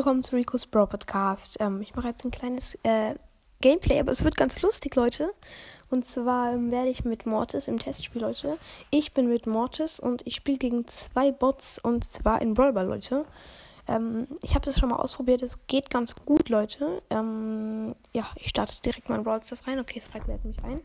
willkommen 0.00 0.22
zu 0.22 0.34
Rico's 0.34 0.66
Bro 0.66 0.86
Podcast. 0.86 1.58
Ähm, 1.60 1.82
ich 1.82 1.94
mache 1.94 2.08
jetzt 2.08 2.24
ein 2.24 2.30
kleines 2.30 2.74
äh, 2.84 3.16
Gameplay, 3.60 4.00
aber 4.00 4.12
es 4.12 4.24
wird 4.24 4.34
ganz 4.34 4.62
lustig, 4.62 4.94
Leute. 4.94 5.30
Und 5.90 6.06
zwar 6.06 6.54
ähm, 6.54 6.70
werde 6.70 6.88
ich 6.88 7.04
mit 7.04 7.26
Mortis 7.26 7.68
im 7.68 7.78
Testspiel, 7.78 8.22
Leute. 8.22 8.56
Ich 8.88 9.12
bin 9.12 9.28
mit 9.28 9.46
Mortis 9.46 10.00
und 10.00 10.26
ich 10.26 10.36
spiele 10.36 10.56
gegen 10.56 10.86
zwei 10.88 11.32
Bots 11.32 11.78
und 11.78 12.02
zwar 12.04 12.40
in 12.40 12.54
Brawlball, 12.54 12.86
Leute. 12.86 13.26
Ähm, 13.86 14.26
ich 14.40 14.54
habe 14.54 14.64
das 14.64 14.78
schon 14.78 14.88
mal 14.88 14.96
ausprobiert, 14.96 15.42
es 15.42 15.66
geht 15.66 15.90
ganz 15.90 16.16
gut, 16.16 16.48
Leute. 16.48 17.02
Ähm, 17.10 17.94
ja, 18.14 18.26
ich 18.36 18.48
starte 18.48 18.80
direkt 18.80 19.10
mal 19.10 19.16
in 19.16 19.24
Brawl 19.24 19.42
das 19.46 19.66
rein. 19.66 19.80
Okay, 19.80 19.98
es 19.98 20.06
fragt 20.06 20.28
mich 20.46 20.64
ein. 20.64 20.80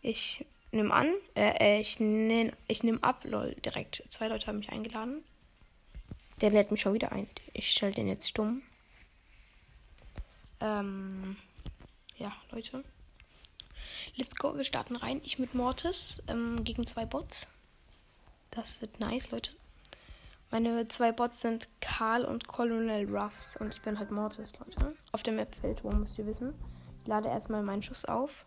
Ich 0.00 0.46
nehme 0.72 0.94
an, 0.94 1.12
äh, 1.36 1.78
ich 1.78 2.00
nehme 2.00 2.52
ich 2.68 2.82
nehm 2.82 3.04
ab, 3.04 3.20
lol, 3.24 3.54
direkt. 3.56 4.02
Zwei 4.08 4.28
Leute 4.28 4.46
haben 4.46 4.60
mich 4.60 4.72
eingeladen. 4.72 5.24
Der 6.40 6.50
lädt 6.50 6.70
mich 6.70 6.82
schon 6.82 6.94
wieder 6.94 7.12
ein. 7.12 7.28
Ich 7.54 7.70
stelle 7.70 7.94
den 7.94 8.08
jetzt 8.08 8.28
stumm. 8.28 8.62
Ähm, 10.60 11.36
ja, 12.16 12.32
Leute. 12.50 12.84
Let's 14.16 14.36
go, 14.36 14.56
wir 14.56 14.64
starten 14.64 14.96
rein. 14.96 15.20
Ich 15.24 15.38
mit 15.38 15.54
Mortis 15.54 16.22
ähm, 16.28 16.62
gegen 16.64 16.86
zwei 16.86 17.06
Bots. 17.06 17.46
Das 18.50 18.80
wird 18.80 19.00
nice, 19.00 19.30
Leute. 19.30 19.52
Meine 20.50 20.86
zwei 20.88 21.12
Bots 21.12 21.40
sind 21.40 21.68
Karl 21.80 22.24
und 22.24 22.46
Colonel 22.46 23.08
Ruffs. 23.08 23.56
Und 23.56 23.74
ich 23.74 23.82
bin 23.82 23.98
halt 23.98 24.10
Mortis, 24.10 24.52
Leute. 24.58 24.94
Auf 25.12 25.22
der 25.22 25.32
Map 25.32 25.54
Feldtor, 25.54 25.94
müsst 25.94 26.18
ihr 26.18 26.26
wissen. 26.26 26.54
Ich 27.02 27.08
lade 27.08 27.28
erstmal 27.28 27.62
meinen 27.62 27.82
Schuss 27.82 28.04
auf. 28.04 28.44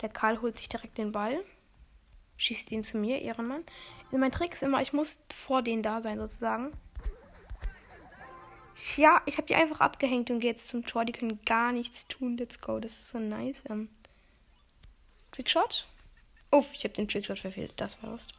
Der 0.00 0.08
Karl 0.08 0.40
holt 0.40 0.56
sich 0.56 0.68
direkt 0.68 0.96
den 0.96 1.12
Ball 1.12 1.44
schießt 2.38 2.70
ihn 2.72 2.82
zu 2.82 2.96
mir, 2.96 3.20
Ehrenmann. 3.20 3.64
Mein 4.10 4.32
Trick 4.32 4.54
ist 4.54 4.62
immer, 4.62 4.80
ich 4.80 4.94
muss 4.94 5.20
vor 5.34 5.60
denen 5.60 5.82
da 5.82 6.00
sein, 6.00 6.18
sozusagen. 6.18 6.72
Ja, 8.96 9.20
ich 9.26 9.36
habe 9.36 9.46
die 9.46 9.56
einfach 9.56 9.80
abgehängt 9.80 10.30
und 10.30 10.40
gehe 10.40 10.50
jetzt 10.50 10.68
zum 10.68 10.86
Tor. 10.86 11.04
Die 11.04 11.12
können 11.12 11.40
gar 11.44 11.72
nichts 11.72 12.06
tun. 12.06 12.36
Let's 12.36 12.60
go. 12.60 12.78
Das 12.78 12.92
ist 12.92 13.08
so 13.10 13.18
nice. 13.18 13.62
Ähm, 13.68 13.88
Trickshot? 15.32 15.86
Uff, 16.50 16.70
ich 16.72 16.84
habe 16.84 16.94
den 16.94 17.08
Trickshot 17.08 17.40
verfehlt. 17.40 17.72
Das 17.76 18.00
war 18.02 18.10
Lust. 18.10 18.32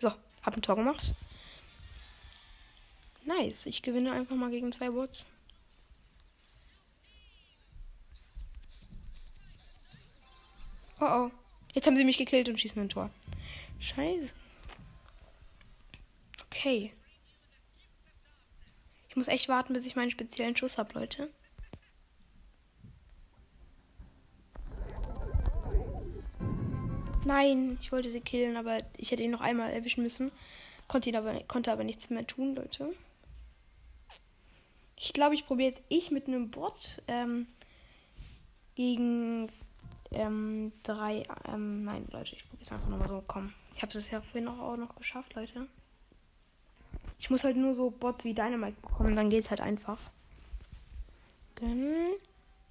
So, 0.00 0.12
hab 0.42 0.54
ein 0.54 0.62
Tor 0.62 0.76
gemacht. 0.76 1.14
Nice. 3.24 3.66
Ich 3.66 3.82
gewinne 3.82 4.12
einfach 4.12 4.36
mal 4.36 4.50
gegen 4.50 4.70
zwei 4.70 4.90
Bots. 4.90 5.26
Oh 11.00 11.04
oh. 11.04 11.30
Jetzt 11.74 11.86
haben 11.86 11.96
sie 11.96 12.04
mich 12.04 12.18
gekillt 12.18 12.48
und 12.48 12.58
schießen 12.58 12.80
ein 12.80 12.88
Tor. 12.88 13.10
Scheiße. 13.78 14.28
Okay. 16.46 16.92
Ich 19.08 19.16
muss 19.16 19.28
echt 19.28 19.48
warten, 19.48 19.74
bis 19.74 19.86
ich 19.86 19.96
meinen 19.96 20.10
speziellen 20.10 20.56
Schuss 20.56 20.78
habe, 20.78 20.98
Leute. 20.98 21.30
Nein, 27.24 27.78
ich 27.82 27.92
wollte 27.92 28.10
sie 28.10 28.20
killen, 28.20 28.56
aber 28.56 28.82
ich 28.96 29.10
hätte 29.10 29.22
ihn 29.22 29.30
noch 29.30 29.40
einmal 29.40 29.70
erwischen 29.70 30.02
müssen. 30.02 30.32
Konnte 30.88 31.10
ihn 31.10 31.16
aber, 31.16 31.44
konnte 31.44 31.70
aber 31.70 31.84
nichts 31.84 32.08
mehr 32.08 32.26
tun, 32.26 32.54
Leute. 32.54 32.94
Ich 34.96 35.12
glaube, 35.12 35.34
ich 35.34 35.46
probiere 35.46 35.70
jetzt 35.70 35.82
ich 35.88 36.10
mit 36.10 36.26
einem 36.26 36.50
Bot 36.50 37.02
ähm, 37.06 37.46
gegen 38.74 39.50
ähm, 40.10 40.72
drei. 40.82 41.24
Ähm, 41.46 41.84
nein, 41.84 42.06
Leute, 42.10 42.34
ich 42.34 42.48
probiere 42.48 42.64
es 42.64 42.72
einfach 42.72 42.88
nochmal 42.88 43.08
so. 43.08 43.22
Komm. 43.26 43.52
Ich 43.74 43.82
habe 43.82 43.96
es 43.96 44.10
ja 44.10 44.20
vorhin 44.20 44.48
auch, 44.48 44.76
noch 44.76 44.96
geschafft, 44.96 45.34
Leute. 45.34 45.66
Ich 47.20 47.30
muss 47.30 47.44
halt 47.44 47.56
nur 47.56 47.74
so 47.74 47.90
Bots 47.90 48.24
wie 48.24 48.34
Dynamite 48.34 48.80
bekommen, 48.80 49.16
dann 49.16 49.30
geht's 49.30 49.50
halt 49.50 49.60
einfach. 49.60 49.98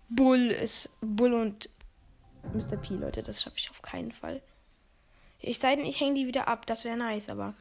Bull 0.09 0.47
ist 0.47 0.89
Bull 1.01 1.33
und 1.33 1.69
Mr. 2.53 2.77
P, 2.77 2.95
Leute, 2.95 3.23
das 3.23 3.41
schaffe 3.41 3.57
ich 3.57 3.69
auf 3.69 3.81
keinen 3.81 4.13
Fall. 4.13 4.41
Ich 5.39 5.59
sei 5.59 5.75
denn, 5.75 5.85
ich 5.85 5.99
hänge 5.99 6.15
die 6.15 6.27
wieder 6.27 6.47
ab, 6.47 6.65
das 6.65 6.85
wäre 6.85 6.97
nice, 6.97 7.29
aber 7.29 7.53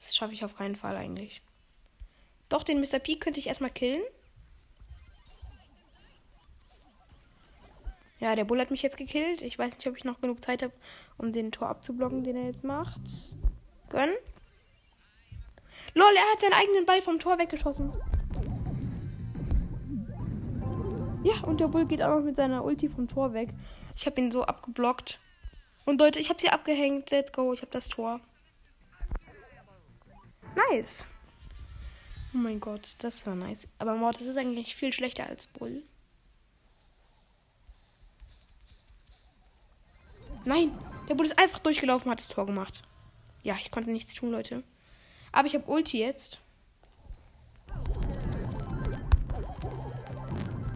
das 0.00 0.14
schaffe 0.14 0.34
ich 0.34 0.44
auf 0.44 0.56
keinen 0.56 0.76
Fall 0.76 0.96
eigentlich. 0.96 1.42
Doch, 2.48 2.62
den 2.62 2.80
Mr. 2.80 2.98
P 2.98 3.16
könnte 3.16 3.40
ich 3.40 3.46
erstmal 3.46 3.70
killen. 3.70 4.02
Ja, 8.20 8.34
der 8.34 8.44
Bull 8.44 8.60
hat 8.60 8.70
mich 8.70 8.82
jetzt 8.82 8.96
gekillt. 8.96 9.42
Ich 9.42 9.58
weiß 9.58 9.74
nicht, 9.74 9.86
ob 9.86 9.96
ich 9.96 10.04
noch 10.04 10.20
genug 10.20 10.42
Zeit 10.42 10.62
habe, 10.62 10.72
um 11.18 11.32
den 11.32 11.52
Tor 11.52 11.68
abzublocken, 11.68 12.24
den 12.24 12.36
er 12.36 12.46
jetzt 12.46 12.64
macht. 12.64 13.00
Gönn. 13.90 14.10
Lol, 15.94 16.16
er 16.16 16.32
hat 16.32 16.40
seinen 16.40 16.52
eigenen 16.52 16.84
Ball 16.84 17.00
vom 17.00 17.18
Tor 17.18 17.38
weggeschossen. 17.38 17.92
Ja, 21.22 21.42
und 21.44 21.60
der 21.60 21.68
Bull 21.68 21.86
geht 21.86 22.02
auch 22.02 22.16
noch 22.16 22.24
mit 22.24 22.36
seiner 22.36 22.64
Ulti 22.64 22.88
vom 22.88 23.08
Tor 23.08 23.32
weg. 23.34 23.50
Ich 23.96 24.06
habe 24.06 24.20
ihn 24.20 24.30
so 24.30 24.44
abgeblockt. 24.44 25.18
Und 25.84 26.00
Leute, 26.00 26.20
ich 26.20 26.28
habe 26.28 26.40
sie 26.40 26.50
abgehängt. 26.50 27.10
Let's 27.10 27.32
go, 27.32 27.52
ich 27.52 27.62
habe 27.62 27.70
das 27.70 27.88
Tor. 27.88 28.20
Nice. 30.70 31.08
Oh 32.34 32.38
mein 32.38 32.60
Gott, 32.60 32.96
das 32.98 33.24
war 33.26 33.34
nice. 33.34 33.66
Aber 33.78 33.94
Mord, 33.94 34.16
das 34.16 34.26
ist 34.26 34.36
eigentlich 34.36 34.76
viel 34.76 34.92
schlechter 34.92 35.26
als 35.26 35.46
Bull. 35.46 35.82
Nein, 40.44 40.70
der 41.08 41.14
Bull 41.14 41.26
ist 41.26 41.38
einfach 41.38 41.58
durchgelaufen 41.58 42.06
und 42.06 42.12
hat 42.12 42.20
das 42.20 42.28
Tor 42.28 42.46
gemacht. 42.46 42.82
Ja, 43.42 43.56
ich 43.60 43.70
konnte 43.70 43.90
nichts 43.90 44.14
tun, 44.14 44.30
Leute. 44.30 44.62
Aber 45.32 45.46
ich 45.46 45.54
habe 45.54 45.70
Ulti 45.70 45.98
jetzt. 45.98 46.40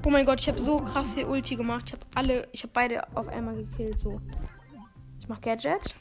Oh 0.05 0.11
mein 0.11 0.27
Gott, 0.27 0.41
ich 0.41 0.49
habe 0.49 0.61
so 0.61 0.79
krasse 0.79 1.27
Ulti 1.27 1.57
gemacht. 1.57 1.85
Ich 1.87 1.93
habe 1.93 2.07
alle, 2.15 2.49
ich 2.53 2.63
habe 2.63 2.73
beide 2.73 3.17
auf 3.17 3.29
einmal 3.29 3.55
gekillt. 3.55 3.99
So. 4.01 4.21
Ich 5.21 5.29
mach 5.29 5.41
Gadget. 5.41 5.95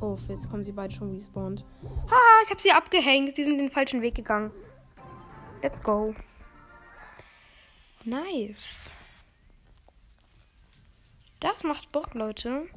Oh, 0.00 0.16
jetzt 0.28 0.48
kommen 0.50 0.62
sie 0.62 0.72
beide 0.72 0.94
schon 0.94 1.14
respawned. 1.14 1.64
Haha, 2.10 2.42
ich 2.44 2.50
habe 2.50 2.60
sie 2.60 2.70
abgehängt. 2.70 3.34
Sie 3.34 3.44
sind 3.44 3.58
den 3.58 3.70
falschen 3.70 4.02
Weg 4.02 4.14
gegangen. 4.14 4.52
Let's 5.62 5.82
go. 5.82 6.14
Nice. 8.04 8.90
Das 11.40 11.64
macht 11.64 11.92
Bock, 11.92 12.14
Leute. 12.14 12.68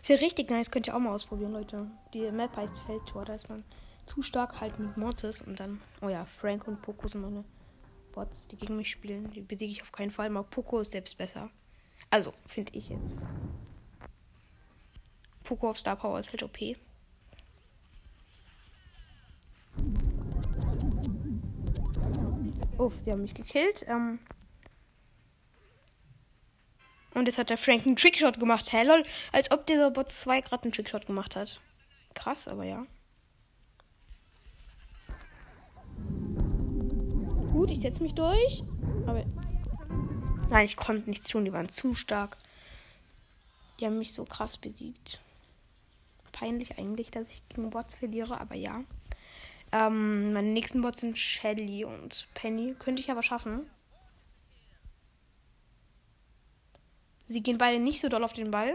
Ist 0.00 0.08
ja 0.08 0.16
richtig 0.16 0.48
nice, 0.48 0.70
könnt 0.70 0.86
ihr 0.86 0.94
auch 0.94 1.00
mal 1.00 1.12
ausprobieren, 1.12 1.52
Leute. 1.52 1.90
Die 2.14 2.30
Map 2.30 2.56
heißt 2.56 2.78
Feldtor, 2.80 3.24
da 3.24 3.34
ist 3.34 3.48
man 3.48 3.64
zu 4.06 4.22
stark 4.22 4.60
halt 4.60 4.78
mit 4.78 4.96
Mortis 4.96 5.40
und 5.40 5.60
dann, 5.60 5.80
oh 6.00 6.08
ja, 6.08 6.24
Frank 6.24 6.66
und 6.66 6.80
Poco 6.82 7.06
sind 7.06 7.20
meine 7.20 7.44
Bots, 8.12 8.48
die 8.48 8.56
gegen 8.56 8.76
mich 8.76 8.90
spielen. 8.90 9.30
Die 9.30 9.40
besiege 9.40 9.72
ich 9.72 9.82
auf 9.82 9.92
keinen 9.92 10.10
Fall, 10.10 10.30
mal 10.30 10.42
Poco 10.42 10.80
ist 10.80 10.92
selbst 10.92 11.18
besser. 11.18 11.50
Also, 12.10 12.32
finde 12.46 12.72
ich 12.74 12.88
jetzt. 12.88 13.26
Poco 15.44 15.70
auf 15.70 15.78
Star 15.78 15.96
Power 15.96 16.18
ist 16.18 16.30
halt 16.32 16.42
OP. 16.42 16.58
Uff, 22.78 22.94
sie 23.04 23.12
haben 23.12 23.22
mich 23.22 23.34
gekillt. 23.34 23.84
Ähm, 23.86 24.18
und 27.20 27.26
jetzt 27.26 27.38
hat 27.38 27.50
der 27.50 27.58
Frank 27.58 27.86
einen 27.86 27.96
Trickshot 27.96 28.40
gemacht. 28.40 28.72
Hä, 28.72 28.82
lol. 28.82 29.04
Als 29.30 29.50
ob 29.50 29.66
dieser 29.66 29.90
Bot 29.90 30.10
2 30.10 30.40
gerade 30.40 30.64
einen 30.64 30.72
Trickshot 30.72 31.06
gemacht 31.06 31.36
hat. 31.36 31.60
Krass, 32.14 32.48
aber 32.48 32.64
ja. 32.64 32.86
Gut, 37.52 37.70
ich 37.70 37.80
setze 37.80 38.02
mich 38.02 38.14
durch. 38.14 38.64
Aber. 39.06 39.24
Nein, 40.48 40.64
ich 40.64 40.76
konnte 40.76 41.08
nichts 41.08 41.28
tun. 41.28 41.44
Die 41.44 41.52
waren 41.52 41.68
zu 41.68 41.94
stark. 41.94 42.38
Die 43.78 43.86
haben 43.86 43.98
mich 43.98 44.12
so 44.12 44.24
krass 44.24 44.56
besiegt. 44.56 45.20
Peinlich 46.32 46.78
eigentlich, 46.78 47.10
dass 47.10 47.30
ich 47.30 47.42
gegen 47.50 47.70
Bots 47.70 47.94
verliere, 47.94 48.40
aber 48.40 48.54
ja. 48.54 48.82
Ähm, 49.72 50.32
meine 50.32 50.48
nächsten 50.48 50.80
Bots 50.80 51.00
sind 51.00 51.18
Shelly 51.18 51.84
und 51.84 52.28
Penny. 52.34 52.74
Könnte 52.78 53.00
ich 53.00 53.10
aber 53.10 53.22
schaffen. 53.22 53.70
Sie 57.30 57.44
gehen 57.44 57.58
beide 57.58 57.78
nicht 57.78 58.00
so 58.00 58.08
doll 58.08 58.24
auf 58.24 58.32
den 58.32 58.50
Ball. 58.50 58.74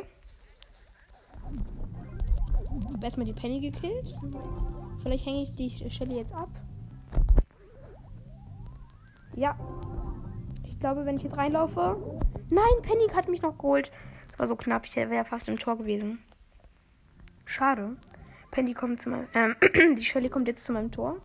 Hab 2.94 3.04
erstmal 3.04 3.26
die 3.26 3.34
Penny 3.34 3.60
gekillt. 3.60 4.16
Vielleicht 5.04 5.26
hänge 5.26 5.44
ich 5.44 5.52
die 5.52 5.70
Shelly 5.92 6.16
jetzt 6.16 6.34
ab. 6.34 6.48
Ja. 9.36 9.60
Ich 10.64 10.80
glaube, 10.80 11.06
wenn 11.06 11.18
ich 11.18 11.24
jetzt 11.24 11.36
reinlaufe. 11.36 11.98
Nein, 12.50 12.64
Penny 12.82 13.10
hat 13.14 13.28
mich 13.28 13.42
noch 13.42 13.58
geholt. 13.58 13.92
Das 14.30 14.40
war 14.40 14.48
so 14.48 14.56
knapp. 14.56 14.86
Ich 14.86 14.96
wäre 14.96 15.26
fast 15.26 15.50
im 15.50 15.60
Tor 15.60 15.78
gewesen. 15.78 16.24
Schade. 17.44 17.98
Penny 18.52 18.74
kommt 18.74 19.02
zu 19.02 19.10
meinem. 19.10 19.28
Ähm, 19.34 19.56
die 19.98 20.06
Shelly 20.06 20.30
kommt 20.30 20.48
jetzt 20.48 20.64
zu 20.64 20.72
meinem 20.72 20.94
Tor. 20.94 21.18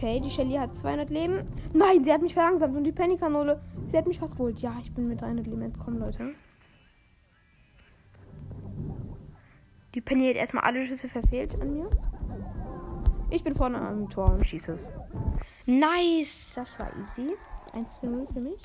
Okay, 0.00 0.18
die 0.18 0.30
Shelly 0.30 0.54
hat 0.54 0.74
200 0.74 1.10
Leben. 1.10 1.46
Nein, 1.74 2.02
sie 2.02 2.10
hat 2.10 2.22
mich 2.22 2.32
verlangsamt 2.32 2.74
und 2.74 2.84
die 2.84 2.92
Penny-Kanone 2.92 3.60
Sie 3.90 3.98
hat 3.98 4.06
mich 4.06 4.18
fast 4.18 4.34
geholt. 4.34 4.58
Ja, 4.60 4.74
ich 4.80 4.94
bin 4.94 5.08
mit 5.08 5.22
einem 5.22 5.44
Element. 5.44 5.78
Komm, 5.78 5.98
Leute. 5.98 6.34
Die 9.94 10.00
Penny 10.00 10.28
hat 10.28 10.36
erstmal 10.36 10.64
alle 10.64 10.86
Schüsse 10.86 11.06
verfehlt 11.06 11.60
an 11.60 11.74
mir. 11.74 11.90
Ich 13.28 13.44
bin 13.44 13.54
vorne 13.54 13.78
am 13.78 14.08
Tor 14.08 14.32
und 14.32 14.46
schieße 14.46 14.72
es. 14.72 14.90
Nice! 15.66 16.52
Das 16.54 16.78
war 16.78 16.88
easy. 16.98 17.36
1 17.74 18.00
zu 18.00 18.06
0 18.06 18.26
für 18.32 18.40
mich. 18.40 18.62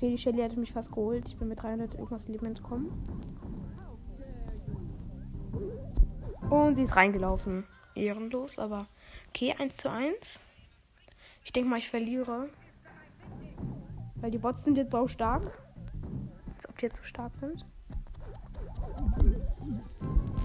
Okay, 0.00 0.12
die 0.12 0.18
Shelly 0.18 0.40
hatte 0.40 0.58
mich 0.58 0.72
fast 0.72 0.92
geholt. 0.92 1.28
Ich 1.28 1.36
bin 1.36 1.48
mit 1.48 1.62
300 1.62 1.92
irgendwas 1.92 2.26
Leben 2.26 2.46
entkommen. 2.46 2.90
Und 6.48 6.76
sie 6.76 6.84
ist 6.84 6.96
reingelaufen. 6.96 7.66
Ehrenlos, 7.94 8.58
aber 8.58 8.86
okay, 9.28 9.54
1 9.58 9.76
zu 9.76 9.90
1. 9.90 10.40
Ich 11.44 11.52
denke 11.52 11.68
mal, 11.68 11.78
ich 11.78 11.90
verliere. 11.90 12.48
Weil 14.14 14.30
die 14.30 14.38
Bots 14.38 14.64
sind 14.64 14.78
jetzt 14.78 14.90
so 14.90 15.06
stark. 15.06 15.42
Als 16.56 16.66
ob 16.66 16.78
die 16.78 16.86
jetzt 16.86 16.96
so 16.96 17.04
stark 17.04 17.34
sind. 17.34 17.66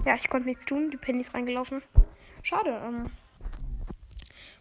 Ja, 0.04 0.16
ich 0.16 0.28
konnte 0.28 0.48
nichts 0.48 0.66
tun. 0.66 0.90
Die 0.90 0.98
Penny 0.98 1.20
ist 1.20 1.32
reingelaufen. 1.32 1.82
Schade. 2.42 2.78
Ähm, 2.84 3.10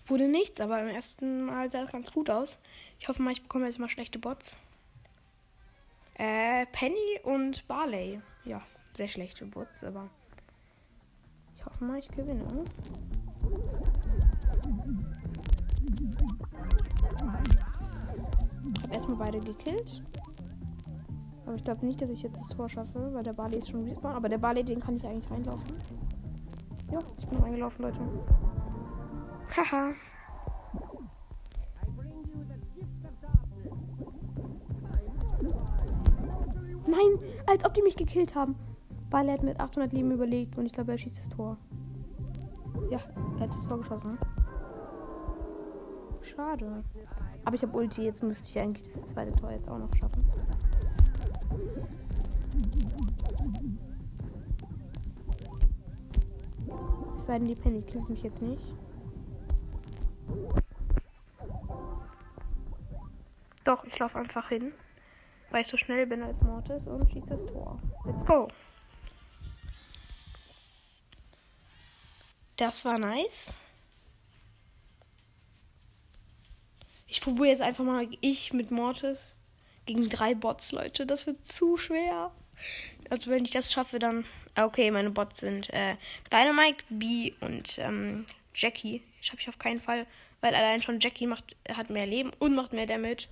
wurde 0.08 0.30
nichts, 0.30 0.62
aber 0.62 0.82
im 0.82 0.88
ersten 0.88 1.48
Mal 1.48 1.70
sah 1.70 1.84
es 1.84 1.92
ganz 1.92 2.14
gut 2.14 2.30
aus. 2.30 2.64
Ich 3.02 3.10
hoffe 3.10 3.22
mal, 3.22 3.34
ich 3.34 3.44
bekomme 3.44 3.66
jetzt 3.66 3.78
mal 3.78 3.90
schlechte 3.90 4.20
Bots. 4.20 4.56
Äh, 6.18 6.66
Penny 6.68 7.20
und 7.24 7.68
Barley. 7.68 8.22
Ja, 8.46 8.62
sehr 8.94 9.08
schlechte 9.08 9.46
Bots, 9.46 9.84
aber 9.84 10.10
ich 11.56 11.66
hoffe 11.66 11.84
mal, 11.84 12.00
ich 12.00 12.08
gewinne. 12.08 12.46
Ich 18.74 18.84
habe 18.84 18.94
erstmal 18.94 19.18
beide 19.18 19.40
gekillt. 19.42 20.02
Aber 21.46 21.56
ich 21.56 21.64
glaube 21.64 21.86
nicht, 21.86 22.02
dass 22.02 22.10
ich 22.10 22.24
jetzt 22.24 22.40
das 22.40 22.50
Tor 22.50 22.70
schaffe, 22.70 23.14
weil 23.14 23.24
der 23.24 23.34
Barley 23.34 23.58
ist 23.58 23.70
schon 23.70 23.84
respawn. 23.84 24.14
Aber 24.14 24.30
der 24.30 24.38
Barley, 24.38 24.64
den 24.64 24.80
kann 24.80 24.96
ich 24.96 25.06
eigentlich 25.06 25.30
reinlaufen. 25.30 25.76
Ja, 26.92 27.00
ich 27.18 27.28
bin 27.28 27.40
reingelaufen, 27.40 27.84
Leute. 27.84 28.00
Haha. 29.56 29.94
Als 37.56 37.66
ob 37.66 37.74
die 37.74 37.82
mich 37.82 37.96
gekillt 37.96 38.36
haben. 38.36 38.56
Barley 39.10 39.32
hat 39.32 39.44
mit 39.44 39.60
800 39.60 39.94
Leben 39.94 40.12
überlegt 40.12 40.58
und 40.58 40.66
ich 40.66 40.74
glaube, 40.74 40.92
er 40.92 40.98
schießt 40.98 41.18
das 41.18 41.30
Tor. 41.30 41.58
Ja, 42.90 43.00
er 43.36 43.40
hat 43.40 43.50
das 43.50 43.66
Tor 43.68 43.78
geschossen. 43.78 44.18
Schade. 46.22 46.84
Aber 47.46 47.56
ich 47.56 47.62
habe 47.62 47.78
Ulti, 47.78 48.04
jetzt 48.04 48.24
müsste 48.24 48.50
ich 48.50 48.60
eigentlich 48.60 48.84
das 48.84 49.08
zweite 49.08 49.32
Tor 49.32 49.52
jetzt 49.52 49.70
auch 49.70 49.78
noch 49.78 49.94
schaffen. 49.96 50.30
Es 57.18 57.26
sei 57.26 57.40
denn, 57.40 57.48
die 57.48 57.56
Penny 57.56 57.82
killt 57.84 58.10
mich 58.10 58.24
jetzt 58.24 58.42
nicht. 58.42 58.76
Doch, 63.64 63.84
ich 63.86 63.98
laufe 63.98 64.20
einfach 64.20 64.50
hin, 64.50 64.74
weil 65.56 65.62
ich 65.62 65.70
so 65.70 65.78
schnell 65.78 66.06
bin 66.06 66.22
als 66.22 66.42
Mortis 66.42 66.86
und 66.86 67.10
schieße 67.10 67.30
das 67.30 67.46
Tor. 67.46 67.80
Let's 68.04 68.26
go! 68.26 68.50
Das 72.58 72.84
war 72.84 73.00
nice. 73.00 73.56
Ich 77.08 77.22
probiere 77.22 77.48
jetzt 77.48 77.62
einfach 77.62 77.86
mal 77.86 78.06
ich 78.20 78.52
mit 78.52 78.70
Mortis 78.70 79.34
gegen 79.86 80.10
drei 80.10 80.36
Bots, 80.36 80.74
Leute. 80.74 81.06
Das 81.06 81.26
wird 81.26 81.48
zu 81.48 81.78
schwer. 81.78 82.32
Also 83.10 83.32
wenn 83.32 83.46
ich 83.46 83.52
das 83.52 83.72
schaffe, 83.72 83.98
dann. 83.98 84.26
Ah, 84.56 84.66
okay, 84.66 84.92
meine 84.92 85.12
Bots 85.12 85.40
sind 85.40 85.70
äh, 85.70 85.96
Dynamite, 86.34 86.84
B 86.90 87.32
und 87.40 87.78
ähm, 87.78 88.26
Jackie. 88.54 89.04
Schaffe 89.22 89.40
ich 89.44 89.48
auf 89.48 89.58
keinen 89.58 89.80
Fall, 89.80 90.06
weil 90.42 90.54
allein 90.54 90.82
schon 90.82 91.00
Jackie 91.00 91.28
macht, 91.28 91.56
hat 91.70 91.90
mehr 91.90 92.08
Leben 92.08 92.34
und 92.40 92.56
macht 92.56 92.74
mehr 92.74 92.88
Damage. 92.88 93.30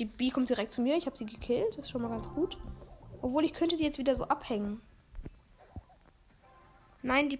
Die 0.00 0.06
B 0.06 0.30
kommt 0.30 0.48
direkt 0.48 0.72
zu 0.72 0.80
mir. 0.80 0.96
Ich 0.96 1.04
habe 1.04 1.16
sie 1.16 1.26
gekillt. 1.26 1.76
Das 1.76 1.84
ist 1.84 1.90
schon 1.90 2.00
mal 2.00 2.08
ganz 2.08 2.26
gut. 2.30 2.56
Obwohl 3.20 3.44
ich 3.44 3.52
könnte 3.52 3.76
sie 3.76 3.84
jetzt 3.84 3.98
wieder 3.98 4.16
so 4.16 4.24
abhängen. 4.24 4.80
Nein, 7.02 7.28
die 7.28 7.38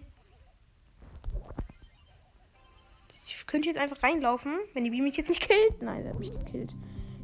Ich 3.27 3.47
könnte 3.47 3.69
jetzt 3.69 3.79
einfach 3.79 4.03
reinlaufen, 4.03 4.59
wenn 4.75 4.85
die 4.85 4.91
Bee 4.91 5.01
mich 5.01 5.17
jetzt 5.17 5.29
nicht 5.29 5.41
killt. 5.41 5.81
Nein, 5.81 6.03
sie 6.03 6.09
hat 6.11 6.19
mich 6.19 6.33
gekillt. 6.33 6.75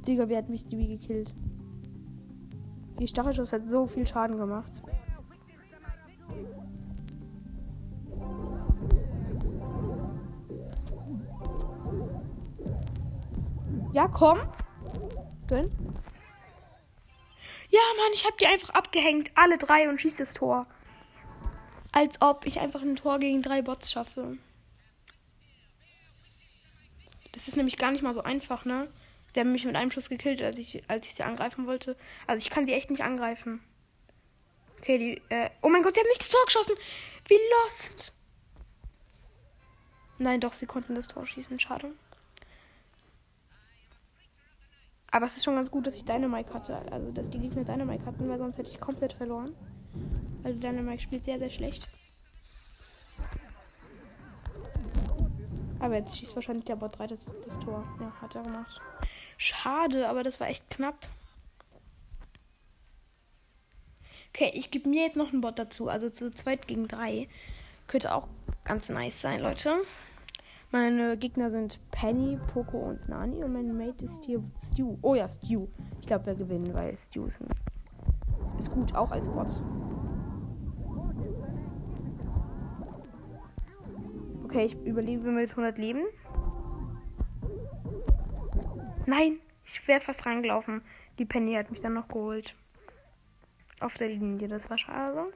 Digga, 0.08 0.28
wer 0.28 0.38
hat 0.38 0.48
mich 0.48 0.64
die 0.64 0.76
Bee 0.76 0.96
gekillt? 0.96 1.34
Die 2.98 3.06
Stachelschuss 3.06 3.52
hat 3.52 3.68
so 3.68 3.86
viel 3.86 4.06
Schaden 4.06 4.38
gemacht. 4.38 4.72
Ja, 13.92 14.08
komm. 14.08 14.38
Gönn. 15.48 15.70
Ja, 17.68 17.80
Mann, 17.98 18.12
ich 18.14 18.24
hab 18.24 18.38
die 18.38 18.46
einfach 18.46 18.70
abgehängt. 18.70 19.30
Alle 19.34 19.58
drei 19.58 19.88
und 19.88 20.00
schieß 20.00 20.16
das 20.16 20.34
Tor. 20.34 20.66
Als 21.92 22.20
ob 22.20 22.46
ich 22.46 22.60
einfach 22.60 22.82
ein 22.82 22.96
Tor 22.96 23.18
gegen 23.18 23.42
drei 23.42 23.62
Bots 23.62 23.90
schaffe. 23.90 24.38
Das 27.32 27.48
ist 27.48 27.56
nämlich 27.56 27.76
gar 27.76 27.90
nicht 27.92 28.02
mal 28.02 28.14
so 28.14 28.22
einfach, 28.22 28.64
ne? 28.64 28.90
Sie 29.34 29.40
haben 29.40 29.52
mich 29.52 29.66
mit 29.66 29.76
einem 29.76 29.90
Schuss 29.90 30.08
gekillt, 30.08 30.40
als 30.40 30.56
ich, 30.56 30.88
als 30.88 31.06
ich 31.08 31.14
sie 31.14 31.22
angreifen 31.22 31.66
wollte. 31.66 31.96
Also 32.26 32.42
ich 32.42 32.50
kann 32.50 32.66
sie 32.66 32.72
echt 32.72 32.90
nicht 32.90 33.02
angreifen. 33.02 33.62
Okay, 34.78 34.98
die. 34.98 35.22
Äh, 35.28 35.50
oh 35.60 35.68
mein 35.68 35.82
Gott, 35.82 35.94
sie 35.94 36.00
haben 36.00 36.08
nicht 36.08 36.22
das 36.22 36.30
Tor 36.30 36.44
geschossen. 36.46 36.74
Wie 37.28 37.38
lost. 37.64 38.18
Nein, 40.18 40.40
doch, 40.40 40.54
sie 40.54 40.66
konnten 40.66 40.94
das 40.94 41.08
Tor 41.08 41.26
schießen. 41.26 41.58
Schade. 41.60 41.92
Aber 45.16 45.24
es 45.24 45.38
ist 45.38 45.44
schon 45.44 45.54
ganz 45.54 45.70
gut, 45.70 45.86
dass 45.86 45.96
ich 45.96 46.04
Dynamite 46.04 46.52
hatte. 46.52 46.76
Also, 46.92 47.10
dass 47.10 47.30
die 47.30 47.38
Gegner 47.38 47.64
Dynamite 47.64 48.04
hatten, 48.04 48.28
weil 48.28 48.36
sonst 48.36 48.58
hätte 48.58 48.68
ich 48.68 48.78
komplett 48.78 49.14
verloren. 49.14 49.56
Also, 50.44 50.58
Dynamite 50.58 51.00
spielt 51.02 51.24
sehr, 51.24 51.38
sehr 51.38 51.48
schlecht. 51.48 51.88
Aber 55.78 55.94
jetzt 55.94 56.18
schießt 56.18 56.34
wahrscheinlich 56.36 56.66
der 56.66 56.76
Bot 56.76 56.98
3 56.98 57.06
das, 57.06 57.34
das 57.42 57.58
Tor. 57.60 57.82
Ja, 57.98 58.12
hat 58.20 58.34
er 58.34 58.42
gemacht. 58.42 58.78
Schade, 59.38 60.06
aber 60.06 60.22
das 60.22 60.38
war 60.38 60.48
echt 60.48 60.68
knapp. 60.68 61.08
Okay, 64.34 64.50
ich 64.52 64.70
gebe 64.70 64.90
mir 64.90 65.02
jetzt 65.02 65.16
noch 65.16 65.32
einen 65.32 65.40
Bot 65.40 65.58
dazu. 65.58 65.88
Also 65.88 66.10
zu 66.10 66.30
zweit 66.30 66.68
gegen 66.68 66.88
drei. 66.88 67.26
Könnte 67.86 68.14
auch 68.14 68.28
ganz 68.64 68.90
nice 68.90 69.18
sein, 69.18 69.40
Leute. 69.40 69.78
Meine 70.72 71.16
Gegner 71.16 71.50
sind 71.50 71.78
Penny, 71.92 72.38
Poco 72.52 72.78
und 72.78 73.08
Nani. 73.08 73.42
Und 73.44 73.52
mein 73.52 73.76
Mate 73.76 74.04
ist 74.04 74.24
hier 74.24 74.42
Stu. 74.60 74.98
Oh 75.02 75.14
ja, 75.14 75.28
Stu. 75.28 75.68
Ich 76.00 76.06
glaube, 76.06 76.26
wir 76.26 76.34
gewinnen, 76.34 76.74
weil 76.74 76.96
Stu 76.98 77.26
ist, 77.26 77.40
ein, 77.40 77.48
ist 78.58 78.70
gut, 78.70 78.94
auch 78.94 79.10
als 79.12 79.28
Bot. 79.28 79.48
Okay, 84.44 84.64
ich 84.64 84.74
überlebe 84.84 85.30
mit 85.30 85.50
100 85.50 85.78
Leben. 85.78 86.02
Nein, 89.06 89.38
ich 89.64 89.86
wäre 89.86 90.00
fast 90.00 90.26
reingelaufen. 90.26 90.82
Die 91.18 91.24
Penny 91.24 91.54
hat 91.54 91.70
mich 91.70 91.80
dann 91.80 91.94
noch 91.94 92.08
geholt. 92.08 92.56
Auf 93.78 93.94
der 93.94 94.08
Linie, 94.08 94.48
das 94.48 94.68
war 94.68 94.78
schade. 94.78 95.32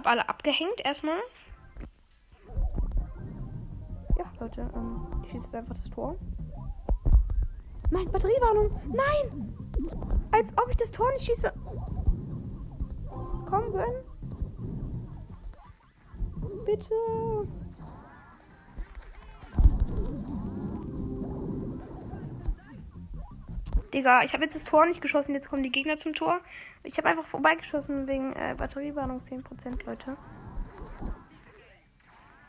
Hab 0.00 0.06
alle 0.06 0.26
abgehängt 0.30 0.80
erstmal. 0.82 1.20
Ja, 4.16 4.24
Leute, 4.40 4.70
ähm, 4.74 5.06
ich 5.22 5.30
schieße 5.32 5.44
jetzt 5.44 5.54
einfach 5.54 5.74
das 5.74 5.90
Tor. 5.90 6.16
Nein, 7.90 8.10
Batteriewarnung. 8.10 8.80
Nein! 8.86 9.54
Als 10.30 10.56
ob 10.56 10.70
ich 10.70 10.78
das 10.78 10.90
Tor 10.90 11.12
nicht 11.12 11.26
schieße. 11.26 11.52
Komm, 13.44 13.72
gönn. 13.72 13.92
Bitte. 16.64 16.94
Digga, 23.92 24.22
ich 24.22 24.32
habe 24.32 24.44
jetzt 24.44 24.54
das 24.54 24.64
Tor 24.64 24.86
nicht 24.86 25.02
geschossen. 25.02 25.34
Jetzt 25.34 25.50
kommen 25.50 25.62
die 25.62 25.70
Gegner 25.70 25.98
zum 25.98 26.14
Tor. 26.14 26.40
Ich 26.82 26.96
habe 26.96 27.08
einfach 27.08 27.26
vorbeigeschossen 27.26 28.06
wegen 28.06 28.32
äh, 28.32 28.54
Batteriewarnung 28.56 29.20
10%, 29.20 29.84
Leute. 29.84 30.16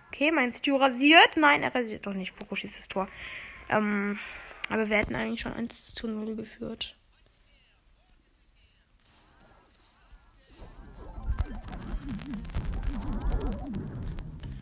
Okay, 0.07 0.31
mein 0.31 0.53
Stu 0.53 0.75
rasiert. 0.77 1.35
Nein, 1.35 1.63
er 1.63 1.73
rasiert 1.73 2.05
doch 2.05 2.13
nicht. 2.13 2.35
Poco 2.37 2.55
schießt 2.55 2.77
das 2.77 2.87
Tor. 2.87 3.07
Ähm, 3.69 4.19
aber 4.69 4.87
wir 4.87 4.97
hätten 4.97 5.15
eigentlich 5.15 5.41
schon 5.41 5.53
1 5.53 5.93
zu 5.93 6.07
0 6.07 6.35
geführt. 6.35 6.95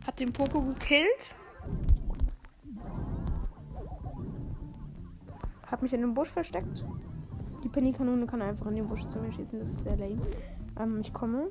Hat 0.05 0.19
den 0.19 0.33
Poco 0.33 0.61
gekillt. 0.61 1.35
Hat 5.67 5.81
mich 5.83 5.93
in 5.93 6.01
den 6.01 6.13
Busch 6.15 6.29
versteckt. 6.29 6.83
Die 7.63 7.69
Penny-Kanone 7.69 8.25
kann 8.25 8.41
einfach 8.41 8.67
in 8.67 8.75
den 8.75 8.87
Busch 8.87 9.05
zu 9.09 9.19
mir 9.19 9.31
schießen. 9.33 9.59
Das 9.59 9.69
ist 9.69 9.83
sehr 9.83 9.97
lame. 9.97 10.21
Ähm, 10.79 11.01
ich 11.01 11.13
komme. 11.13 11.49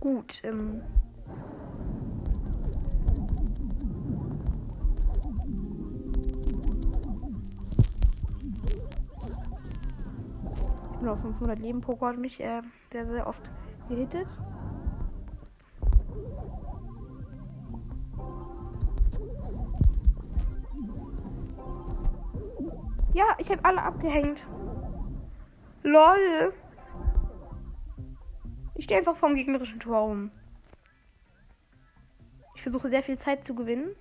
Gut, 0.00 0.40
ähm. 0.44 0.82
Genau, 11.00 11.16
500 11.16 11.58
Leben. 11.58 11.80
Poco 11.80 12.06
hat 12.06 12.18
mich 12.18 12.40
äh, 12.40 12.60
sehr, 12.92 13.06
sehr 13.08 13.26
oft 13.26 13.50
gehittet. 13.88 14.26
Ja, 23.18 23.34
ich 23.38 23.50
habe 23.50 23.64
alle 23.64 23.82
abgehängt. 23.82 24.46
LOL. 25.82 26.54
Ich 28.76 28.84
stehe 28.84 29.00
einfach 29.00 29.16
vorm 29.16 29.34
gegnerischen 29.34 29.80
Tor 29.80 30.02
rum. 30.02 30.30
Ich 32.54 32.62
versuche 32.62 32.86
sehr 32.86 33.02
viel 33.02 33.18
Zeit 33.18 33.44
zu 33.44 33.56
gewinnen. 33.56 33.96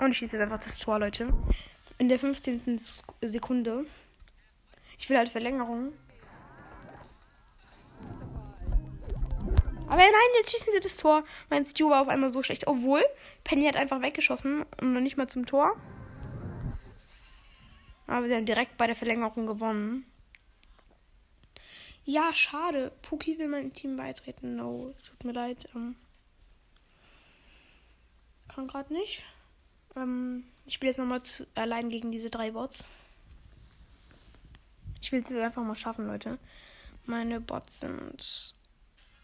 Und 0.00 0.10
ich 0.10 0.18
schieße 0.18 0.36
jetzt 0.36 0.42
einfach 0.42 0.58
das 0.58 0.78
Tor, 0.78 0.98
Leute. 0.98 1.32
In 1.96 2.08
der 2.08 2.18
15. 2.18 2.80
Sekunde. 3.22 3.86
Ich 4.98 5.08
will 5.08 5.16
halt 5.16 5.28
Verlängerung. 5.28 5.92
Aber 9.86 9.96
nein, 9.96 10.10
jetzt 10.38 10.50
schießen 10.50 10.72
sie 10.72 10.80
das 10.80 10.96
Tor. 10.96 11.22
Mein 11.50 11.64
Stu 11.66 11.88
war 11.88 12.02
auf 12.02 12.08
einmal 12.08 12.30
so 12.30 12.42
schlecht. 12.42 12.66
Obwohl, 12.66 13.04
Penny 13.44 13.64
hat 13.66 13.76
einfach 13.76 14.02
weggeschossen 14.02 14.66
und 14.80 14.92
noch 14.92 15.00
nicht 15.00 15.16
mal 15.16 15.28
zum 15.28 15.46
Tor. 15.46 15.76
Aber 18.08 18.26
sie 18.26 18.34
haben 18.34 18.46
direkt 18.46 18.76
bei 18.78 18.86
der 18.86 18.96
Verlängerung 18.96 19.46
gewonnen. 19.46 20.04
Ja, 22.04 22.32
schade. 22.32 22.90
Puki 23.02 23.38
will 23.38 23.48
mein 23.48 23.74
Team 23.74 23.98
beitreten. 23.98 24.56
No, 24.56 24.94
tut 25.06 25.24
mir 25.24 25.32
leid. 25.32 25.68
Ähm, 25.74 25.94
kann 28.48 28.66
gerade 28.66 28.94
nicht. 28.94 29.22
Ähm, 29.94 30.44
ich 30.64 30.74
spiele 30.74 30.90
jetzt 30.90 30.98
nochmal 30.98 31.20
allein 31.54 31.90
gegen 31.90 32.10
diese 32.10 32.30
drei 32.30 32.52
Bots. 32.52 32.86
Ich 35.02 35.12
will 35.12 35.20
es 35.20 35.28
jetzt 35.28 35.38
einfach 35.38 35.62
mal 35.62 35.76
schaffen, 35.76 36.06
Leute. 36.06 36.38
Meine 37.04 37.42
Bots 37.42 37.80
sind 37.80 38.54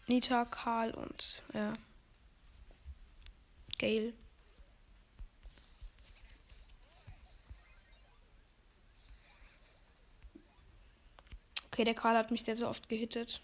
Nita, 0.05 0.45
Karl 0.45 0.91
und 0.91 1.43
ja, 1.55 1.73
Gail. 3.79 4.13
Okay, 11.75 11.83
der 11.83 11.93
Karl 11.93 12.15
hat 12.15 12.31
mich 12.31 12.45
sehr, 12.45 12.55
sehr 12.55 12.69
oft 12.69 12.87
gehittet. 12.87 13.41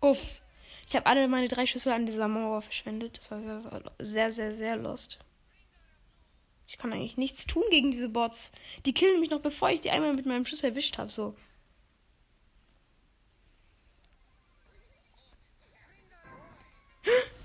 Uff. 0.00 0.40
Ich 0.86 0.94
habe 0.94 1.06
alle 1.06 1.26
meine 1.26 1.48
drei 1.48 1.66
Schüsse 1.66 1.92
an 1.92 2.06
dieser 2.06 2.28
Mauer 2.28 2.62
verschwendet. 2.62 3.18
Das 3.18 3.30
war 3.32 3.92
sehr, 3.98 4.30
sehr, 4.30 4.54
sehr 4.54 4.76
lost. 4.76 5.18
Ich 6.68 6.78
kann 6.78 6.92
eigentlich 6.92 7.16
nichts 7.16 7.44
tun 7.44 7.64
gegen 7.70 7.90
diese 7.90 8.08
Bots. 8.08 8.52
Die 8.86 8.94
killen 8.94 9.18
mich 9.18 9.30
noch, 9.30 9.40
bevor 9.40 9.70
ich 9.70 9.80
die 9.80 9.90
einmal 9.90 10.14
mit 10.14 10.26
meinem 10.26 10.46
Schuss 10.46 10.62
erwischt 10.62 10.96
habe. 10.96 11.10
So. 11.10 11.34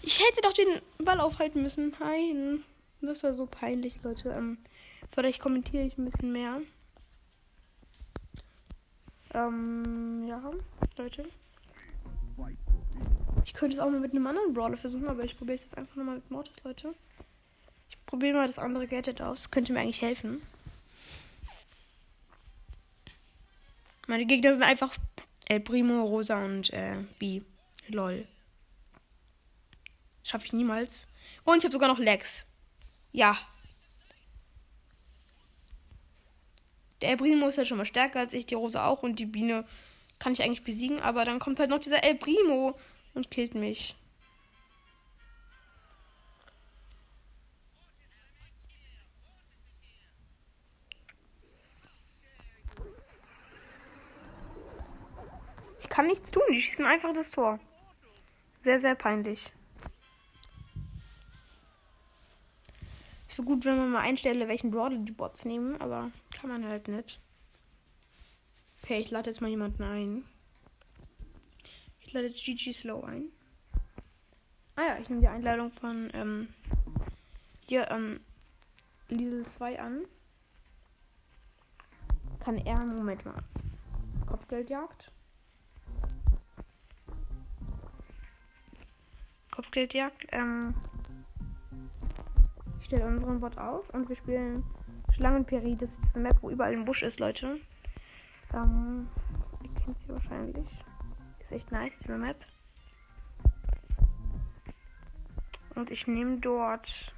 Ich 0.03 0.19
hätte 0.19 0.41
doch 0.43 0.53
den 0.53 0.83
Ball 0.99 1.19
aufhalten 1.19 1.63
müssen. 1.63 1.95
Nein. 1.99 2.63
Das 3.01 3.23
war 3.23 3.33
so 3.33 3.47
peinlich, 3.47 4.03
Leute. 4.03 4.29
Ähm, 4.29 4.59
vielleicht 5.11 5.39
kommentiere 5.39 5.83
ich 5.83 5.97
ein 5.97 6.05
bisschen 6.05 6.31
mehr. 6.31 6.61
Ähm, 9.37 10.25
ja, 10.27 10.41
Leute. 10.97 11.29
Ich 13.45 13.53
könnte 13.53 13.75
es 13.75 13.81
auch 13.81 13.89
mal 13.89 13.99
mit 13.99 14.11
einem 14.11 14.25
anderen 14.25 14.53
Brawler 14.53 14.77
versuchen, 14.77 15.07
aber 15.07 15.23
ich 15.23 15.37
probiere 15.37 15.55
es 15.55 15.63
jetzt 15.63 15.77
einfach 15.77 15.95
nochmal 15.95 16.15
mit 16.15 16.31
Mortis, 16.31 16.55
Leute. 16.63 16.95
Ich 17.89 18.03
probiere 18.05 18.37
mal 18.37 18.47
das 18.47 18.57
andere 18.57 18.87
Gadget 18.87 19.21
aus. 19.21 19.51
Könnte 19.51 19.73
mir 19.73 19.79
eigentlich 19.79 20.01
helfen. 20.01 20.41
Meine 24.07 24.25
Gegner 24.25 24.53
sind 24.53 24.63
einfach 24.63 24.95
El 25.45 25.59
Primo, 25.59 26.03
Rosa 26.03 26.43
und 26.43 26.73
äh, 26.73 27.03
B. 27.19 27.41
Lol. 27.89 28.27
Schaffe 30.23 30.45
ich 30.45 30.53
niemals. 30.53 31.05
Und 31.43 31.59
ich 31.59 31.63
habe 31.63 31.73
sogar 31.73 31.89
noch 31.89 31.99
Lex. 31.99 32.47
Ja, 33.11 33.37
Der 37.01 37.09
El 37.09 37.17
Primo 37.17 37.47
ist 37.47 37.57
ja 37.57 37.65
schon 37.65 37.77
mal 37.77 37.85
stärker 37.85 38.19
als 38.19 38.33
ich, 38.33 38.45
die 38.45 38.55
Rose 38.55 38.81
auch 38.81 39.03
und 39.03 39.19
die 39.19 39.25
Biene 39.25 39.65
kann 40.19 40.33
ich 40.33 40.41
eigentlich 40.41 40.63
besiegen, 40.63 40.99
aber 40.99 41.25
dann 41.25 41.39
kommt 41.39 41.59
halt 41.59 41.69
noch 41.69 41.79
dieser 41.79 42.03
El 42.03 42.15
Primo 42.15 42.77
und 43.13 43.29
killt 43.29 43.53
mich. 43.53 43.95
Ich 55.79 55.89
kann 55.89 56.07
nichts 56.07 56.31
tun, 56.31 56.43
die 56.51 56.61
schießen 56.61 56.85
einfach 56.85 57.13
das 57.13 57.31
Tor. 57.31 57.59
Sehr, 58.61 58.79
sehr 58.79 58.95
peinlich. 58.95 59.51
Wäre 63.37 63.45
gut, 63.45 63.65
wenn 63.65 63.77
man 63.77 63.91
mal 63.91 64.01
einstelle, 64.01 64.47
welchen 64.47 64.71
Brawler 64.71 64.97
die 64.97 65.11
Bots 65.11 65.45
nehmen, 65.45 65.79
aber 65.79 66.11
kann 66.31 66.49
man 66.49 66.65
halt 66.65 66.87
nicht. 66.87 67.19
Okay, 68.83 68.99
ich 68.99 69.11
lade 69.11 69.29
jetzt 69.29 69.41
mal 69.41 69.49
jemanden 69.49 69.83
ein. 69.83 70.25
Ich 71.99 72.13
lade 72.13 72.27
jetzt 72.27 72.43
GG 72.43 72.73
Slow 72.73 73.03
ein. 73.05 73.25
Ah 74.75 74.83
ja, 74.83 74.99
ich 74.99 75.09
nehme 75.09 75.21
die 75.21 75.27
Einladung 75.27 75.71
von 75.71 76.09
ähm, 76.13 76.47
hier 77.67 77.89
ähm, 77.91 78.21
Liesel 79.09 79.45
2 79.45 79.79
an. 79.79 80.05
Kann 82.39 82.57
er, 82.57 82.85
Moment 82.85 83.25
mal. 83.25 83.43
Kopfgeldjagd. 84.25 85.11
Kopfgeldjagd. 89.51 90.27
Ähm, 90.31 90.75
stelle 92.87 93.05
unseren 93.05 93.41
Bot 93.41 93.57
aus 93.57 93.89
und 93.89 94.07
wir 94.07 94.15
spielen 94.15 94.63
Schlangenperi. 95.13 95.75
Das 95.75 95.91
ist 95.91 96.03
diese 96.03 96.19
Map, 96.19 96.37
wo 96.41 96.49
überall 96.49 96.71
ein 96.71 96.85
Busch 96.85 97.03
ist, 97.03 97.19
Leute. 97.19 97.59
Ähm, 98.53 99.09
ihr 99.61 99.81
kennt 99.81 99.99
sie 99.99 100.09
wahrscheinlich. 100.09 100.67
Ist 101.39 101.51
echt 101.51 101.69
nice, 101.71 101.99
diese 101.99 102.17
Map. 102.17 102.37
Und 105.75 105.91
ich 105.91 106.07
nehme 106.07 106.37
dort. 106.37 107.13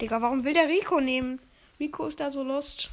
Digga, 0.00 0.22
warum 0.22 0.44
will 0.44 0.54
der 0.54 0.68
Rico 0.68 1.00
nehmen? 1.00 1.40
Rico 1.80 2.06
ist 2.06 2.20
da 2.20 2.30
so 2.30 2.44
lost. 2.44 2.90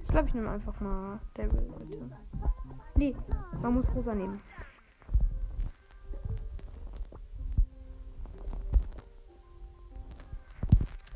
Ich 0.00 0.01
glaube, 0.12 0.28
ich 0.28 0.34
nehme 0.34 0.50
einfach 0.50 0.78
mal 0.80 1.18
Daryl, 1.34 1.66
Leute. 1.70 2.10
Nee, 2.94 3.16
man 3.62 3.72
muss 3.72 3.92
rosa 3.94 4.14
nehmen. 4.14 4.40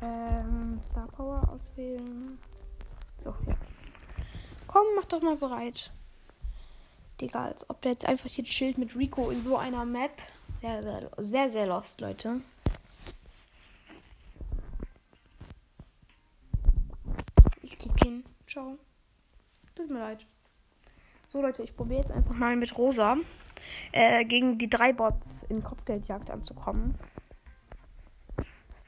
Ähm, 0.01 0.79
Star 0.81 1.07
Power 1.07 1.47
auswählen. 1.49 2.39
So, 3.17 3.35
ja. 3.47 3.55
Komm, 4.65 4.83
mach 4.95 5.05
doch 5.05 5.21
mal 5.21 5.37
bereit. 5.37 5.93
Digga, 7.21 7.45
als 7.45 7.69
ob 7.69 7.81
der 7.81 7.91
jetzt 7.91 8.07
einfach 8.07 8.29
hier 8.29 8.45
chillt 8.45 8.77
mit 8.79 8.95
Rico 8.95 9.29
in 9.29 9.43
so 9.43 9.57
einer 9.57 9.85
Map. 9.85 10.11
Sehr, 10.61 10.81
sehr, 10.81 11.09
sehr, 11.17 11.49
sehr 11.49 11.67
lost, 11.67 12.01
Leute. 12.01 12.41
Ich 17.61 17.77
kick 17.77 18.05
ihn. 18.05 18.23
Ciao. 18.57 18.75
Tut 19.75 19.87
mir 19.91 19.99
leid. 19.99 20.25
So, 21.27 21.43
Leute, 21.43 21.61
ich 21.61 21.75
probiere 21.75 22.01
jetzt 22.01 22.11
einfach 22.11 22.33
mal 22.33 22.55
mit 22.55 22.75
Rosa. 22.75 23.17
äh, 23.91 24.25
gegen 24.25 24.57
die 24.57 24.67
drei 24.67 24.93
Bots 24.93 25.43
in 25.43 25.63
Kopfgeldjagd 25.63 26.31
anzukommen. 26.31 26.95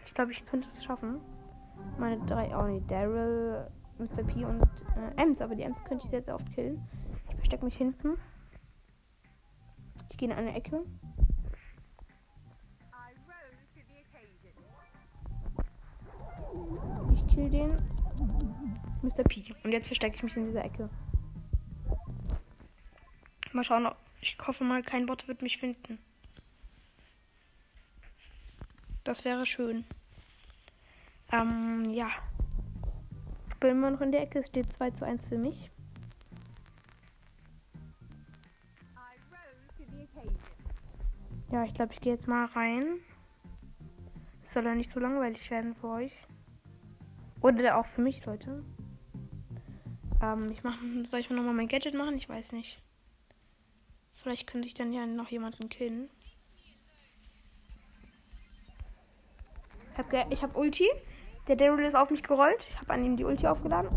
Ich 0.08 0.14
glaube, 0.16 0.32
ich 0.32 0.44
könnte 0.48 0.68
es 0.68 0.84
schaffen. 0.84 1.22
Meine 2.00 2.18
drei, 2.26 2.50
oh 2.58 2.64
nee, 2.64 2.82
Daryl, 2.88 3.68
Mr. 4.00 4.24
P 4.24 4.44
und 4.44 4.64
äh, 4.98 5.22
Ems, 5.22 5.40
aber 5.40 5.54
die 5.54 5.62
Ems 5.62 5.84
könnte 5.84 6.04
ich 6.04 6.10
sehr, 6.10 6.24
sehr 6.24 6.34
oft 6.34 6.52
killen. 6.56 6.82
Ich 7.30 7.36
verstecke 7.36 7.64
mich 7.64 7.78
hinten. 7.78 8.18
Ich 10.10 10.18
gehe 10.18 10.30
in 10.30 10.36
eine 10.36 10.56
Ecke. 10.56 10.84
Ich 17.14 17.28
kill 17.28 17.52
den. 17.52 17.99
Mr. 19.02 19.24
P. 19.24 19.54
Und 19.64 19.72
jetzt 19.72 19.88
verstecke 19.88 20.16
ich 20.16 20.24
mich 20.24 20.36
in 20.36 20.46
dieser 20.46 20.64
Ecke. 20.64 20.90
Mal 23.54 23.64
schauen, 23.64 23.90
ich 24.22 24.38
hoffe 24.46 24.64
mal, 24.64 24.84
kein 24.84 25.06
Bot 25.06 25.28
wird 25.28 25.42
mich 25.42 25.58
finden. 25.58 26.00
Das 29.04 29.26
wäre 29.26 29.46
schön. 29.46 29.86
Ähm, 31.32 31.90
ja. 31.92 32.10
Ich 33.50 33.56
bin 33.56 33.72
immer 33.72 33.92
noch 33.92 34.02
in 34.02 34.12
der 34.12 34.22
Ecke. 34.22 34.40
Es 34.40 34.48
steht 34.48 34.72
2 34.72 34.92
zu 34.92 35.06
1 35.06 35.28
für 35.28 35.38
mich. 35.38 35.72
Ja, 41.52 41.64
ich 41.64 41.74
glaube, 41.74 41.94
ich 41.94 42.02
gehe 42.02 42.14
jetzt 42.14 42.28
mal 42.28 42.46
rein. 42.46 43.00
Es 44.46 44.54
soll 44.54 44.66
ja 44.66 44.76
nicht 44.76 44.92
so 44.92 45.00
langweilig 45.00 45.50
werden 45.50 45.74
für 45.76 45.88
euch. 45.88 46.14
Oder 47.42 47.78
auch 47.78 47.86
für 47.86 48.02
mich, 48.02 48.26
Leute. 48.26 48.64
Ähm, 50.22 50.48
ich 50.52 50.64
mach, 50.64 50.78
soll 51.08 51.20
ich 51.20 51.30
mal 51.30 51.36
nochmal 51.36 51.54
mein 51.54 51.68
Gadget 51.68 51.94
machen? 51.94 52.18
Ich 52.18 52.28
weiß 52.28 52.52
nicht. 52.52 52.82
Vielleicht 54.16 54.48
könnte 54.48 54.68
ich 54.68 54.74
dann 54.74 54.92
ja 54.92 55.06
noch 55.06 55.30
jemanden 55.30 55.70
killen. 55.70 56.10
Ich 59.98 59.98
habe 59.98 60.18
hab 60.42 60.58
Ulti. 60.58 60.88
Der 61.48 61.56
Daryl 61.56 61.86
ist 61.86 61.96
auf 61.96 62.10
mich 62.10 62.24
gerollt. 62.24 62.66
Ich 62.70 62.78
habe 62.78 62.94
an 62.94 63.04
ihm 63.04 63.18
die 63.18 63.24
Ulti 63.24 63.48
aufgeladen. 63.48 63.90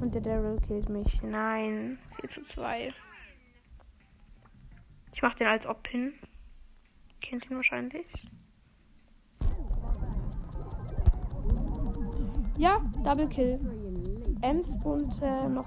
Und 0.00 0.14
der 0.14 0.22
Daryl 0.22 0.56
killt 0.66 0.88
mich. 0.88 1.22
Nein. 1.22 1.98
4 2.20 2.28
zu 2.28 2.42
2. 2.42 2.94
Ich 5.12 5.22
mache 5.22 5.36
den 5.36 5.48
als 5.48 5.66
Op 5.66 5.86
hin. 5.86 6.14
Kennt 7.20 7.50
ihn 7.50 7.56
wahrscheinlich. 7.56 8.06
Ja, 12.60 12.78
Double 13.02 13.26
Kill. 13.26 13.58
Ems 14.42 14.76
und 14.84 15.22
äh, 15.22 15.48
noch. 15.48 15.66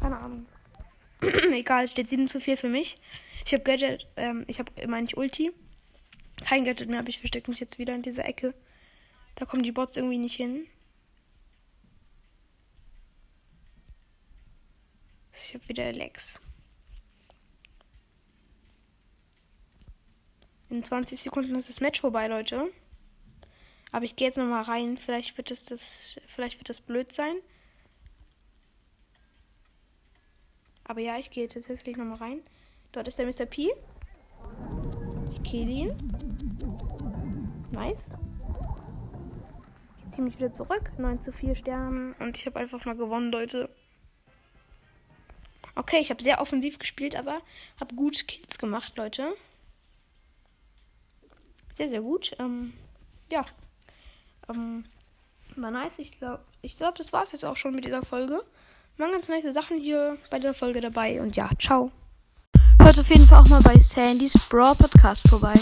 Keine 0.00 0.20
Ahnung. 0.20 0.46
Egal, 1.20 1.88
steht 1.88 2.08
7 2.08 2.28
zu 2.28 2.38
4 2.38 2.56
für 2.56 2.68
mich. 2.68 3.00
Ich 3.44 3.52
habe 3.52 3.64
Gadget, 3.64 4.06
ähm, 4.14 4.44
ich 4.46 4.60
habe, 4.60 4.70
meine 4.86 5.06
ich, 5.06 5.16
Ulti. 5.16 5.50
Kein 6.44 6.64
Gadget 6.64 6.88
mehr, 6.88 7.00
aber 7.00 7.08
ich 7.08 7.18
verstecke 7.18 7.50
mich 7.50 7.58
jetzt 7.58 7.80
wieder 7.80 7.92
in 7.92 8.02
dieser 8.02 8.24
Ecke. 8.24 8.54
Da 9.34 9.46
kommen 9.46 9.64
die 9.64 9.72
Bots 9.72 9.96
irgendwie 9.96 10.18
nicht 10.18 10.36
hin. 10.36 10.68
Ich 15.32 15.54
habe 15.54 15.68
wieder 15.68 15.92
Lex. 15.92 16.38
In 20.68 20.84
20 20.84 21.20
Sekunden 21.20 21.56
ist 21.56 21.68
das 21.68 21.80
Match 21.80 22.00
vorbei, 22.00 22.28
Leute. 22.28 22.70
Aber 23.92 24.04
ich 24.04 24.16
gehe 24.16 24.28
jetzt 24.28 24.36
nochmal 24.36 24.62
rein. 24.62 24.96
Vielleicht 24.98 25.36
wird 25.36 25.50
es 25.50 25.64
das, 25.64 26.20
vielleicht 26.28 26.58
wird 26.58 26.68
das 26.68 26.80
blöd 26.80 27.12
sein. 27.12 27.36
Aber 30.84 31.00
ja, 31.00 31.18
ich 31.18 31.30
gehe 31.30 31.48
tatsächlich 31.48 31.96
nochmal 31.96 32.18
rein. 32.18 32.42
Dort 32.92 33.08
ist 33.08 33.18
der 33.18 33.26
Mr. 33.26 33.46
P. 33.46 33.70
Ich 35.32 35.42
kill 35.44 35.68
ihn. 35.68 35.96
Nice. 37.70 38.16
Ich 39.98 40.10
ziehe 40.10 40.24
mich 40.24 40.36
wieder 40.36 40.50
zurück. 40.50 40.90
9 40.98 41.22
zu 41.22 41.32
4 41.32 41.54
Sternen. 41.54 42.14
Und 42.14 42.36
ich 42.36 42.46
habe 42.46 42.58
einfach 42.58 42.84
mal 42.84 42.96
gewonnen, 42.96 43.30
Leute. 43.30 43.70
Okay, 45.76 46.00
ich 46.00 46.10
habe 46.10 46.22
sehr 46.22 46.40
offensiv 46.40 46.78
gespielt, 46.78 47.14
aber 47.14 47.40
habe 47.78 47.94
gut 47.94 48.26
Kills 48.26 48.58
gemacht, 48.58 48.96
Leute. 48.96 49.34
Sehr, 51.74 51.88
sehr 51.88 52.02
gut. 52.02 52.34
Ähm, 52.38 52.72
ja. 53.30 53.44
Ähm, 54.50 54.84
war 55.56 55.70
nice. 55.70 55.98
Ich 55.98 56.18
glaube, 56.18 56.40
ich 56.62 56.76
glaub, 56.76 56.94
das 56.96 57.12
war 57.12 57.24
es 57.24 57.32
jetzt 57.32 57.44
auch 57.44 57.56
schon 57.56 57.74
mit 57.74 57.86
dieser 57.86 58.04
Folge. 58.04 58.42
Waren 58.98 59.12
ganz 59.12 59.28
nice 59.28 59.52
Sachen 59.54 59.78
hier 59.78 60.18
bei 60.30 60.38
der 60.38 60.54
Folge 60.54 60.80
dabei. 60.80 61.20
Und 61.20 61.36
ja, 61.36 61.50
ciao. 61.58 61.90
Hört 62.78 62.98
auf 62.98 63.08
jeden 63.08 63.26
Fall 63.26 63.40
auch 63.40 63.48
mal 63.48 63.62
bei 63.62 63.80
Sandys 63.94 64.48
Brawl 64.48 64.74
Podcast 64.76 65.28
vorbei. 65.28 65.54